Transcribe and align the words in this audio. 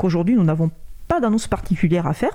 qu'aujourd'hui 0.00 0.34
nous 0.34 0.44
n'avons 0.44 0.70
pas 1.08 1.20
d'annonce 1.20 1.48
particulière 1.48 2.06
à 2.06 2.14
faire, 2.14 2.30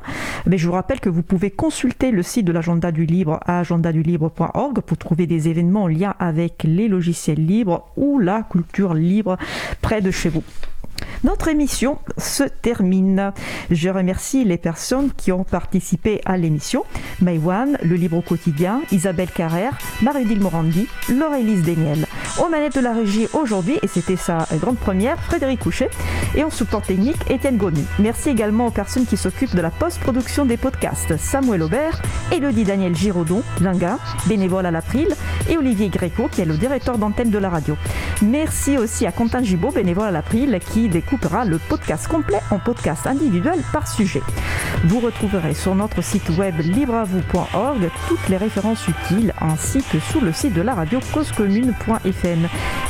mais 0.46 0.58
je 0.58 0.68
vous 0.68 0.74
rappelle 0.74 1.00
que 1.00 1.10
vous 1.10 1.24
pouvez 1.24 1.50
consulter 1.50 2.12
le 2.12 2.22
site 2.22 2.46
de 2.46 2.52
l'agenda 2.52 2.92
du 2.92 3.06
libre 3.06 3.40
à 3.46 3.60
agendadulibre.org 3.60 4.82
pour 4.82 4.98
trouver 4.98 5.28
des 5.28 5.48
événements 5.48 5.84
en 5.84 5.88
lien 5.88 6.14
avec 6.20 6.64
les 6.64 6.88
logiciels 6.88 7.44
libres 7.44 7.88
ou 7.96 8.20
la 8.20 8.44
culture 8.44 8.94
libre 8.94 9.38
près 9.82 10.02
de 10.02 10.12
chez 10.12 10.30
vous. 10.30 10.44
Notre 11.24 11.48
émission 11.48 11.98
se 12.18 12.44
termine. 12.44 13.32
Je 13.72 13.90
remercie 13.90 14.44
les 14.44 14.58
personnes 14.58 15.12
qui 15.16 15.32
ont 15.32 15.44
participé 15.44 16.22
à 16.26 16.38
l'émission. 16.38 16.84
Maïwan, 17.22 17.78
Le 17.84 17.96
Libre 17.96 18.22
quotidien, 18.22 18.82
Isabelle 18.92 19.32
Carrère, 19.32 19.78
Marie-Dile 20.02 20.42
Morandi, 20.42 20.88
Laurélise 21.10 21.64
Daniel. 21.64 22.06
Aux 22.38 22.50
manettes 22.50 22.76
de 22.76 22.82
la 22.82 22.92
régie 22.92 23.30
aujourd'hui, 23.32 23.80
et 23.82 23.88
c'était 23.88 24.18
sa 24.18 24.46
grande 24.56 24.78
première, 24.78 25.18
Frédéric 25.24 25.62
Couchet. 25.62 25.90
Et 26.36 26.44
en 26.44 26.50
support 26.50 26.82
technique, 26.82 27.16
Étienne 27.30 27.56
Goni. 27.56 27.86
Merci 27.98 28.30
également 28.30 28.68
aux 28.68 28.72
personnes 28.72 29.06
qui 29.06 29.16
s'occupent 29.16 29.56
de 29.56 29.62
la 29.62 29.70
post-production 29.70 30.46
des 30.46 30.58
podcasts. 30.58 31.16
Samuel 31.16 31.64
Aubert, 31.64 32.02
Elodie 32.34 32.66
Daniel 32.66 32.94
Giraudon, 32.94 33.42
Linga, 33.62 34.00
bénévole 34.28 34.66
à 34.66 34.72
l'April, 34.72 35.08
et 35.50 35.58
Olivier 35.58 35.88
Gréco, 35.88 36.28
qui 36.30 36.42
est 36.42 36.46
le 36.46 36.58
directeur 36.58 36.98
d'antenne 36.98 37.30
de 37.30 37.38
la 37.38 37.50
radio. 37.50 37.78
Merci 38.22 38.78
aussi 38.78 39.06
à 39.06 39.14
Quentin 39.14 39.42
Gibaud, 39.42 39.72
bénévole 39.72 40.08
à 40.08 40.12
l'April, 40.12 40.60
qui 40.74 40.90
découpera 40.90 41.46
le 41.46 41.58
podcast 41.58 42.06
complet 42.10 42.42
en 42.52 42.60
podcast 42.60 43.08
individuel 43.08 43.62
par 43.72 43.88
sujet. 43.88 44.22
Vous 44.84 45.00
retrouverez 45.00 45.54
sur 45.54 45.74
notre 45.74 46.04
site 46.04 46.30
web 46.38 46.60
libreavou.org 46.60 47.90
toutes 48.10 48.28
les 48.28 48.38
références 48.38 48.86
utiles 48.90 49.34
ainsi 49.40 49.82
que 49.90 50.00
sur 50.00 50.22
le 50.22 50.34
site 50.34 50.54
de 50.54 50.62
la 50.62 50.74
radio 50.74 51.00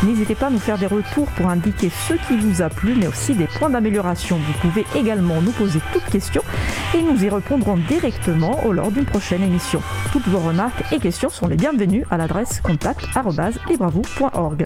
N'hésitez 0.03 0.35
pas 0.35 0.47
à 0.47 0.49
nous 0.49 0.59
faire 0.59 0.77
des 0.77 0.85
retours 0.85 1.27
pour 1.35 1.49
indiquer 1.49 1.89
ce 1.89 2.13
qui 2.13 2.37
vous 2.37 2.61
a 2.61 2.69
plu 2.69 2.95
mais 2.95 3.07
aussi 3.07 3.33
des 3.33 3.47
points 3.47 3.69
d'amélioration. 3.69 4.37
Vous 4.37 4.53
pouvez 4.61 4.85
également 4.95 5.41
nous 5.41 5.51
poser 5.51 5.79
toutes 5.91 6.05
questions 6.05 6.43
et 6.93 7.01
nous 7.01 7.21
y 7.23 7.29
répondrons 7.29 7.77
directement 7.77 8.59
lors 8.71 8.91
d'une 8.91 9.05
prochaine 9.05 9.43
émission. 9.43 9.81
Toutes 10.11 10.27
vos 10.27 10.39
remarques 10.39 10.83
et 10.93 10.99
questions 10.99 11.29
sont 11.29 11.47
les 11.47 11.57
bienvenues 11.57 12.05
à 12.11 12.17
l'adresse 12.17 12.61
contact.libreavou.org. 12.61 14.65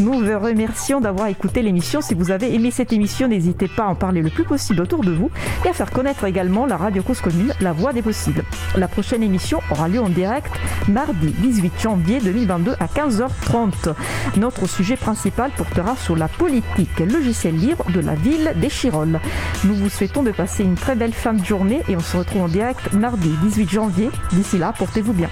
Nous 0.00 0.12
vous 0.12 0.38
remercions 0.38 1.00
d'avoir 1.00 1.28
écouté 1.28 1.62
l'émission. 1.62 2.00
Si 2.00 2.14
vous 2.14 2.30
avez 2.30 2.54
aimé 2.54 2.70
cette 2.70 2.92
émission, 2.92 3.28
n'hésitez 3.28 3.68
pas 3.68 3.84
à 3.84 3.88
en 3.88 3.94
parler 3.94 4.22
le 4.22 4.30
plus 4.30 4.44
possible 4.44 4.82
autour 4.82 5.02
de 5.02 5.12
vous 5.12 5.30
et 5.64 5.68
à 5.68 5.72
faire 5.72 5.90
connaître 5.90 6.24
également 6.24 6.66
la 6.66 6.76
radio 6.76 7.02
cause 7.02 7.20
commune, 7.20 7.52
la 7.60 7.72
voix 7.72 7.92
des 7.92 8.02
possibles. 8.02 8.44
La 8.76 8.88
prochaine 8.88 9.22
émission 9.22 9.60
aura 9.70 9.88
lieu 9.88 10.00
en 10.00 10.08
direct 10.08 10.52
mardi 10.88 11.28
18 11.38 11.72
janvier 11.80 12.20
2022 12.20 12.74
à 12.80 12.86
15h30. 12.86 13.93
Notre 14.36 14.66
sujet 14.66 14.96
principal 14.96 15.50
portera 15.56 15.96
sur 15.96 16.16
la 16.16 16.28
politique 16.28 17.00
logiciel 17.00 17.56
libre 17.56 17.84
de 17.90 18.00
la 18.00 18.14
ville 18.14 18.52
des 18.56 18.70
Chirolles. 18.70 19.20
Nous 19.64 19.74
vous 19.74 19.88
souhaitons 19.88 20.22
de 20.22 20.30
passer 20.30 20.64
une 20.64 20.74
très 20.74 20.94
belle 20.94 21.12
fin 21.12 21.34
de 21.34 21.44
journée 21.44 21.82
et 21.88 21.96
on 21.96 22.00
se 22.00 22.16
retrouve 22.16 22.42
en 22.42 22.48
direct 22.48 22.92
mardi 22.92 23.30
18 23.42 23.70
janvier. 23.70 24.10
D'ici 24.32 24.58
là, 24.58 24.72
portez-vous 24.76 25.12
bien. 25.12 25.30